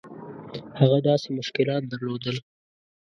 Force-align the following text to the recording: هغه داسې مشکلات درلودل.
هغه 0.79 0.97
داسې 1.07 1.27
مشکلات 1.39 1.83
درلودل. 1.91 2.37